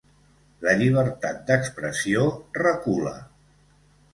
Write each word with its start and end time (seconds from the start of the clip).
La 0.67 0.71
llibertat 0.79 1.45
d’expressió 1.51 2.25
recula. 2.61 3.17